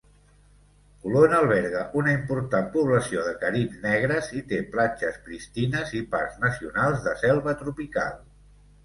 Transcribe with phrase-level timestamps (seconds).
[1.01, 7.05] Colon alberga una important població de caribs negres i té platges pristines i parcs nacionals
[7.09, 8.19] de selva tropical.